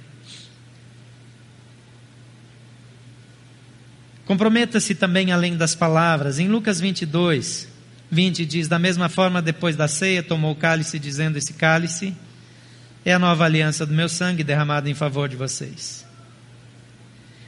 [4.26, 6.40] Comprometa-se também além das palavras.
[6.40, 7.68] Em Lucas 22,
[8.10, 12.16] 20 diz: Da mesma forma, depois da ceia, tomou o cálice, dizendo: Esse cálice
[13.04, 16.06] é a nova aliança do meu sangue derramado em favor de vocês.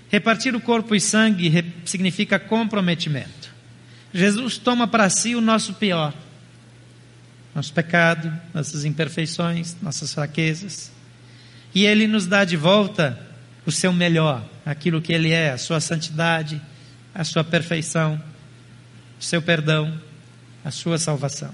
[0.10, 3.54] Repartir o corpo e sangue significa comprometimento.
[4.14, 6.14] Jesus toma para si o nosso pior,
[7.54, 10.92] nosso pecado, nossas imperfeições, nossas fraquezas,
[11.74, 13.25] e ele nos dá de volta
[13.66, 16.62] o seu melhor, aquilo que Ele é, a sua santidade,
[17.14, 18.22] a sua perfeição,
[19.20, 20.00] o seu perdão,
[20.64, 21.54] a sua salvação.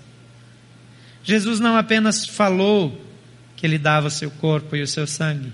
[1.24, 3.00] Jesus não apenas falou
[3.56, 5.54] que ele dava o seu corpo e o seu sangue,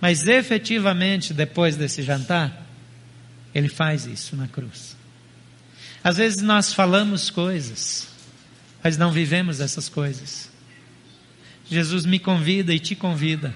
[0.00, 2.66] mas efetivamente, depois desse jantar,
[3.54, 4.96] ele faz isso na cruz.
[6.04, 8.08] Às vezes nós falamos coisas,
[8.84, 10.50] mas não vivemos essas coisas.
[11.68, 13.54] Jesus me convida e te convida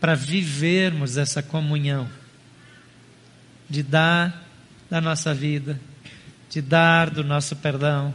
[0.00, 2.08] para vivermos essa comunhão,
[3.68, 4.44] de dar
[4.90, 5.80] da nossa vida,
[6.50, 8.14] de dar do nosso perdão,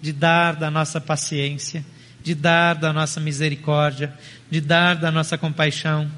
[0.00, 1.84] de dar da nossa paciência,
[2.22, 4.12] de dar da nossa misericórdia,
[4.50, 6.10] de dar da nossa compaixão.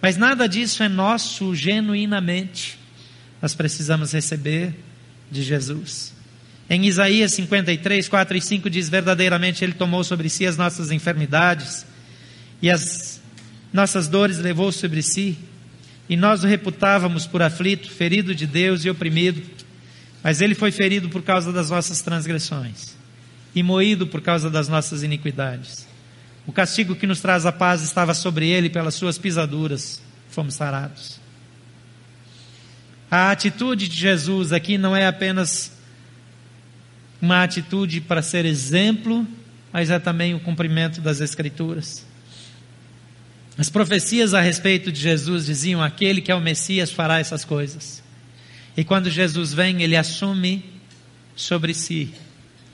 [0.00, 2.78] Mas nada disso é nosso genuinamente.
[3.40, 4.74] Nós precisamos receber
[5.30, 6.14] de Jesus.
[6.68, 11.86] Em Isaías 53, 4 e 5 diz: Verdadeiramente Ele tomou sobre si as nossas enfermidades
[12.62, 13.13] e as
[13.74, 15.36] nossas dores levou sobre si,
[16.08, 19.42] e nós o reputávamos por aflito, ferido de Deus e oprimido,
[20.22, 22.94] mas Ele foi ferido por causa das nossas transgressões
[23.52, 25.88] e moído por causa das nossas iniquidades.
[26.46, 30.00] O castigo que nos traz a paz estava sobre Ele, pelas Suas pisaduras
[30.30, 31.18] fomos sarados.
[33.10, 35.72] A atitude de Jesus aqui não é apenas
[37.20, 39.26] uma atitude para ser exemplo,
[39.72, 42.06] mas é também o cumprimento das Escrituras.
[43.56, 48.02] As profecias a respeito de Jesus diziam: aquele que é o Messias fará essas coisas.
[48.76, 50.64] E quando Jesus vem, ele assume
[51.36, 52.12] sobre si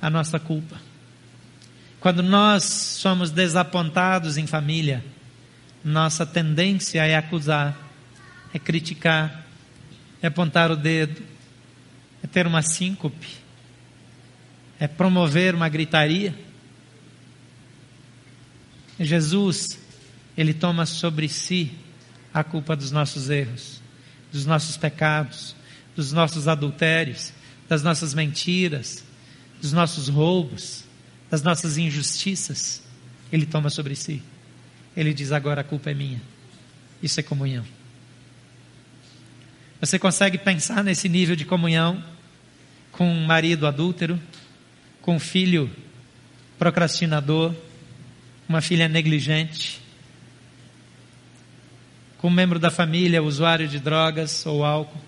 [0.01, 0.81] a nossa culpa.
[2.01, 5.05] Quando nós somos desapontados em família,
[5.85, 7.77] nossa tendência é acusar,
[8.55, 9.47] é criticar,
[10.23, 11.23] é apontar o dedo,
[12.23, 13.29] é ter uma síncope,
[14.79, 16.35] é promover uma gritaria.
[18.99, 19.79] Jesus,
[20.41, 21.71] ele toma sobre si
[22.33, 23.83] a culpa dos nossos erros,
[24.33, 25.55] dos nossos pecados,
[25.95, 27.35] dos nossos adultérios,
[27.69, 29.05] das nossas mentiras,
[29.61, 30.85] dos nossos roubos,
[31.31, 32.83] das nossas injustiças.
[33.31, 34.23] Ele toma sobre si.
[34.97, 36.23] Ele diz: agora a culpa é minha.
[37.03, 37.67] Isso é comunhão.
[39.79, 42.03] Você consegue pensar nesse nível de comunhão
[42.93, 44.19] com um marido adúltero,
[45.03, 45.71] com um filho
[46.59, 47.55] procrastinador,
[48.49, 49.83] uma filha negligente,
[52.21, 55.01] com um membro da família usuário de drogas ou álcool,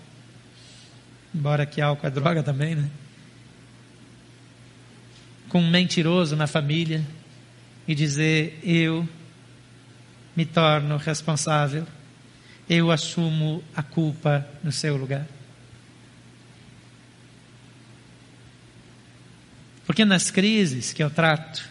[1.33, 2.89] embora que álcool é droga também, né?
[5.47, 7.05] Com um mentiroso na família
[7.87, 9.07] e dizer: Eu
[10.35, 11.85] me torno responsável
[12.67, 15.27] eu assumo a culpa no seu lugar.
[19.85, 21.69] Porque nas crises que eu trato,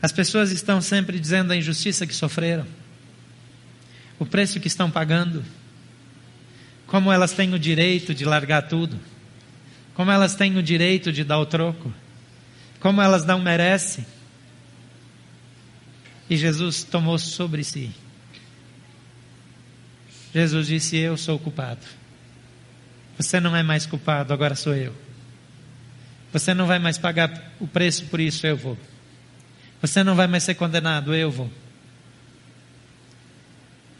[0.00, 2.66] as pessoas estão sempre dizendo a injustiça que sofreram,
[4.18, 5.44] o preço que estão pagando,
[6.86, 8.98] como elas têm o direito de largar tudo,
[9.94, 11.92] como elas têm o direito de dar o troco,
[12.80, 14.04] como elas não merecem.
[16.28, 17.92] E Jesus tomou sobre si
[20.34, 21.86] Jesus disse: Eu sou o culpado.
[23.16, 24.92] Você não é mais culpado, agora sou eu.
[26.32, 28.76] Você não vai mais pagar o preço por isso, eu vou.
[29.80, 31.48] Você não vai mais ser condenado, eu vou.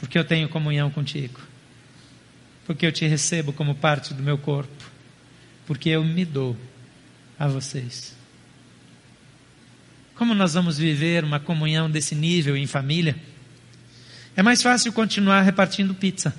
[0.05, 1.41] Porque eu tenho comunhão contigo.
[2.67, 4.85] Porque eu te recebo como parte do meu corpo.
[5.67, 6.55] Porque eu me dou
[7.39, 8.15] a vocês.
[10.15, 13.17] Como nós vamos viver uma comunhão desse nível em família?
[14.37, 16.37] É mais fácil continuar repartindo pizza.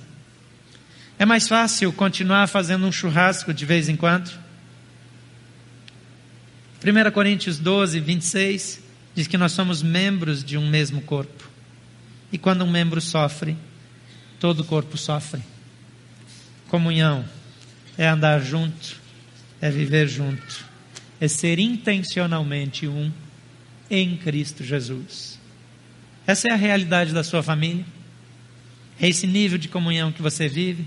[1.18, 4.30] É mais fácil continuar fazendo um churrasco de vez em quando.
[6.84, 8.80] 1 Coríntios 12, 26
[9.12, 11.55] diz que nós somos membros de um mesmo corpo.
[12.32, 13.56] E quando um membro sofre,
[14.40, 15.42] todo o corpo sofre.
[16.68, 17.24] Comunhão
[17.96, 18.96] é andar junto,
[19.60, 20.64] é viver junto,
[21.20, 23.10] é ser intencionalmente um
[23.90, 25.38] em Cristo Jesus.
[26.26, 27.84] Essa é a realidade da sua família?
[29.00, 30.86] É esse nível de comunhão que você vive?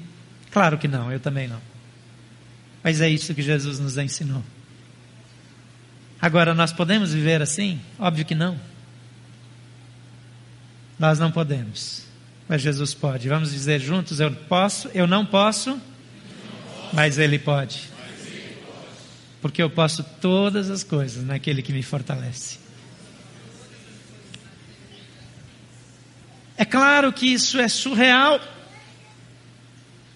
[0.51, 1.61] Claro que não, eu também não.
[2.83, 4.43] Mas é isso que Jesus nos ensinou.
[6.21, 7.79] Agora, nós podemos viver assim?
[7.97, 8.59] Óbvio que não.
[11.00, 12.04] Nós não podemos.
[12.47, 13.30] Mas Jesus pode.
[13.30, 15.80] Vamos dizer juntos: eu posso, eu não posso,
[16.91, 17.89] mas Ele pode.
[19.41, 22.60] Porque eu posso todas as coisas naquele que me fortalece.
[26.58, 28.41] É claro que isso é surreal,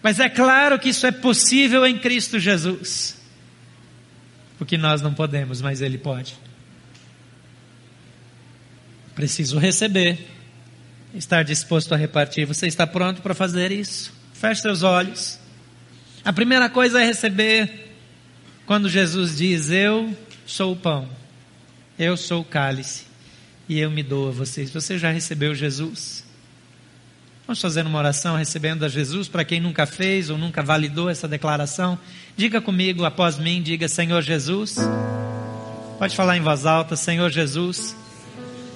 [0.02, 3.18] mas é claro que isso é possível em Cristo Jesus.
[4.58, 6.38] Porque nós não podemos, mas Ele pode.
[9.16, 10.33] Preciso receber,
[11.14, 12.46] estar disposto a repartir.
[12.46, 14.12] Você está pronto para fazer isso?
[14.34, 15.40] Feche seus olhos.
[16.26, 17.94] A primeira coisa é receber
[18.66, 21.08] quando Jesus diz: Eu sou o pão
[21.98, 23.06] Eu sou o cálice
[23.68, 24.72] e eu me dou a vocês.
[24.72, 26.24] Você já recebeu Jesus?
[27.46, 31.28] Vamos fazer uma oração recebendo a Jesus para quem nunca fez ou nunca validou essa
[31.28, 32.00] declaração.
[32.38, 34.78] Diga comigo após mim, diga Senhor Jesus.
[36.00, 37.96] Pode falar em voz alta, Senhor Jesus.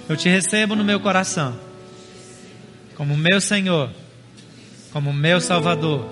[0.07, 1.66] Eu te recebo no meu coração
[2.97, 3.91] como meu Senhor,
[4.91, 6.03] como meu Salvador.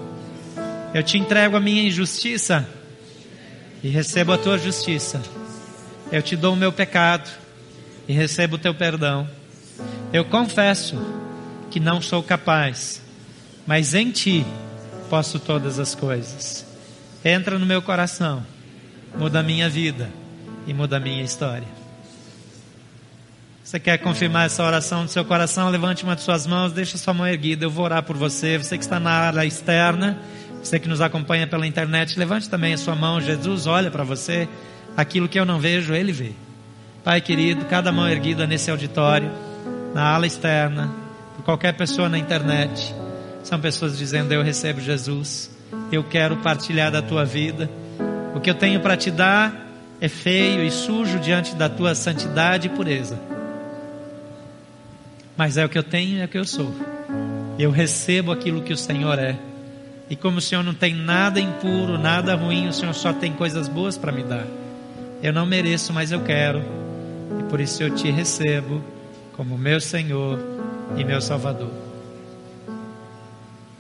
[0.93, 2.69] Eu te entrego a minha injustiça
[3.83, 5.19] e recebo a tua justiça.
[6.11, 7.27] Eu te dou o meu pecado
[8.07, 9.27] e recebo o teu perdão.
[10.13, 10.95] Eu confesso
[11.71, 13.01] que não sou capaz,
[13.65, 14.45] mas em ti
[15.09, 16.67] posso todas as coisas.
[17.25, 18.45] Entra no meu coração,
[19.17, 20.07] muda a minha vida
[20.67, 21.84] e muda a minha história.
[23.65, 25.69] Você quer confirmar essa oração no seu coração?
[25.69, 27.65] Levante uma de suas mãos, deixa sua mão erguida.
[27.65, 28.59] Eu vou orar por você.
[28.59, 30.19] Você que está na área externa,
[30.61, 33.19] você que nos acompanha pela internet, levante também a sua mão.
[33.19, 34.47] Jesus olha para você.
[34.95, 36.33] Aquilo que eu não vejo, Ele vê.
[37.03, 39.31] Pai querido, cada mão erguida nesse auditório,
[39.95, 40.93] na ala externa,
[41.35, 42.93] por qualquer pessoa na internet,
[43.41, 45.49] são pessoas dizendo: Eu recebo Jesus,
[45.91, 47.67] eu quero partilhar da tua vida.
[48.35, 49.51] O que eu tenho para te dar
[49.99, 53.33] é feio e sujo diante da tua santidade e pureza
[55.37, 56.73] mas é o que eu tenho, é o que eu sou.
[57.57, 59.37] Eu recebo aquilo que o Senhor é.
[60.09, 63.67] E como o Senhor não tem nada impuro, nada ruim, o Senhor só tem coisas
[63.67, 64.45] boas para me dar.
[65.21, 66.61] Eu não mereço, mas eu quero.
[67.39, 68.83] E por isso eu te recebo
[69.33, 70.39] como meu Senhor
[70.95, 71.71] e meu Salvador.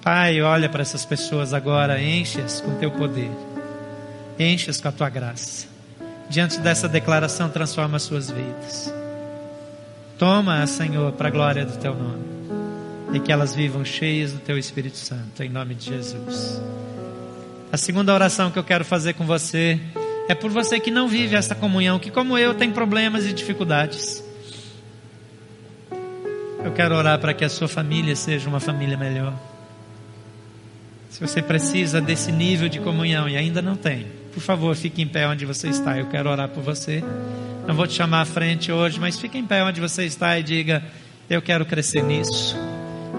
[0.01, 3.31] Pai, olha para essas pessoas agora, enche-as com teu poder,
[4.37, 5.67] enche-as com a tua graça.
[6.29, 8.93] Diante dessa declaração, transforma as suas vidas.
[10.17, 12.23] Toma, Senhor, para a glória do teu nome.
[13.13, 16.61] E que elas vivam cheias do teu Espírito Santo, em nome de Jesus.
[17.71, 19.79] A segunda oração que eu quero fazer com você
[20.29, 24.23] é por você que não vive essa comunhão, que como eu tem problemas e dificuldades.
[26.63, 29.33] Eu quero orar para que a sua família seja uma família melhor.
[31.09, 35.07] Se você precisa desse nível de comunhão e ainda não tem, por favor, fique em
[35.07, 35.97] pé onde você está.
[35.97, 37.01] Eu quero orar por você.
[37.65, 40.43] Não vou te chamar à frente hoje, mas fique em pé onde você está e
[40.43, 40.83] diga:
[41.29, 42.53] Eu quero crescer nisso.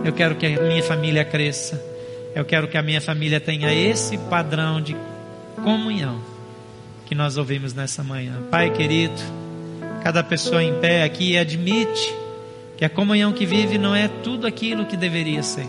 [0.04, 1.82] Eu quero que a minha família cresça.
[2.34, 4.94] Eu quero que a minha família tenha esse padrão de
[5.64, 6.20] comunhão
[7.06, 8.42] que nós ouvimos nessa manhã.
[8.50, 9.14] Pai querido,
[10.04, 12.14] cada pessoa em pé aqui admite
[12.76, 15.66] que a comunhão que vive não é tudo aquilo que deveria ser,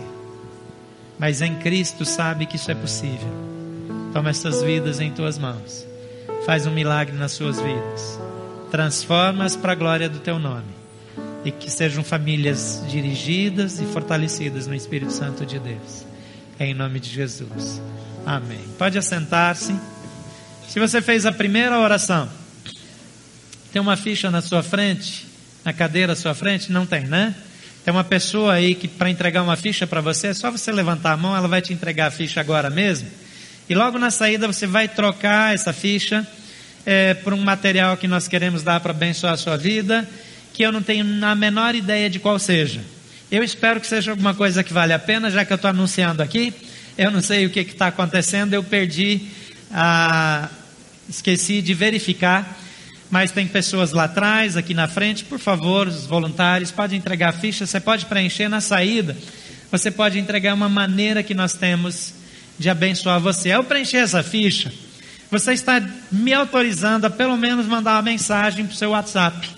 [1.18, 3.57] mas em Cristo sabe que isso é possível.
[4.12, 5.86] Toma essas vidas em tuas mãos,
[6.44, 8.18] faz um milagre nas suas vidas
[8.70, 10.78] transforma-as para a glória do teu nome.
[11.44, 16.04] E que sejam famílias dirigidas e fortalecidas no Espírito Santo de Deus.
[16.58, 17.80] Em nome de Jesus.
[18.26, 18.60] Amém.
[18.76, 19.74] Pode assentar-se.
[20.68, 22.28] Se você fez a primeira oração,
[23.72, 25.26] tem uma ficha na sua frente,
[25.64, 26.72] na cadeira à sua frente?
[26.72, 27.34] Não tem, né?
[27.84, 31.12] Tem uma pessoa aí que para entregar uma ficha para você, é só você levantar
[31.12, 33.08] a mão, ela vai te entregar a ficha agora mesmo.
[33.68, 36.26] E logo na saída você vai trocar essa ficha
[36.86, 40.08] é, por um material que nós queremos dar para abençoar a sua vida,
[40.54, 42.80] que eu não tenho a menor ideia de qual seja.
[43.30, 46.22] Eu espero que seja alguma coisa que vale a pena, já que eu estou anunciando
[46.22, 46.54] aqui.
[46.96, 49.20] Eu não sei o que está acontecendo, eu perdi,
[49.70, 50.48] a...
[51.06, 52.58] esqueci de verificar,
[53.10, 55.24] mas tem pessoas lá atrás, aqui na frente.
[55.24, 59.14] Por favor, os voluntários, podem entregar a ficha, você pode preencher na saída.
[59.70, 62.14] Você pode entregar uma maneira que nós temos
[62.58, 63.52] de abençoar você.
[63.52, 64.72] Ao preencher essa ficha,
[65.30, 65.80] você está
[66.10, 69.48] me autorizando a pelo menos mandar uma mensagem para o seu WhatsApp.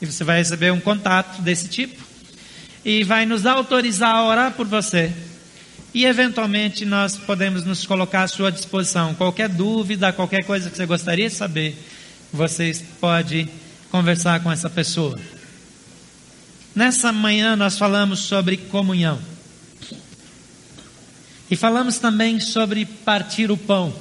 [0.00, 2.02] E você vai receber um contato desse tipo.
[2.84, 5.12] E vai nos autorizar a orar por você.
[5.92, 9.14] E eventualmente nós podemos nos colocar à sua disposição.
[9.14, 11.76] Qualquer dúvida, qualquer coisa que você gostaria de saber,
[12.32, 13.48] você pode
[13.90, 15.18] conversar com essa pessoa.
[16.74, 19.18] Nessa manhã nós falamos sobre comunhão.
[21.50, 23.92] E falamos também sobre partir o pão.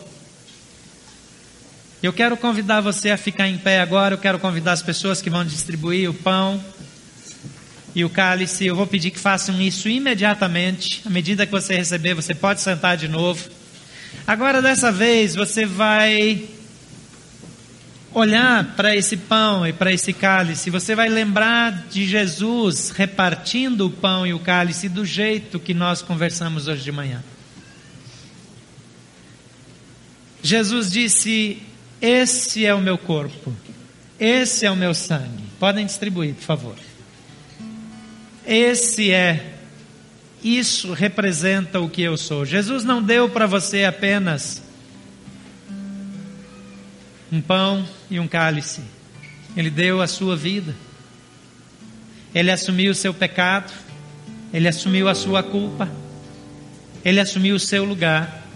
[2.01, 4.13] Eu quero convidar você a ficar em pé agora.
[4.13, 6.63] Eu quero convidar as pessoas que vão distribuir o pão
[7.95, 8.67] e o cálice.
[8.67, 11.01] Eu vou pedir que façam isso imediatamente.
[11.05, 13.49] À medida que você receber, você pode sentar de novo.
[14.27, 16.47] Agora, dessa vez, você vai
[18.13, 20.69] olhar para esse pão e para esse cálice.
[20.69, 26.03] Você vai lembrar de Jesus repartindo o pão e o cálice do jeito que nós
[26.03, 27.23] conversamos hoje de manhã.
[30.41, 31.61] Jesus disse:
[32.01, 33.53] esse é o meu corpo.
[34.19, 35.43] Esse é o meu sangue.
[35.59, 36.75] Podem distribuir, por favor.
[38.45, 39.53] Esse é,
[40.43, 42.45] isso representa o que eu sou.
[42.45, 44.61] Jesus não deu para você apenas
[47.31, 48.81] um pão e um cálice.
[49.55, 50.75] Ele deu a sua vida.
[52.33, 53.71] Ele assumiu o seu pecado.
[54.53, 55.89] Ele assumiu a sua culpa.
[57.03, 58.48] Ele assumiu o seu lugar.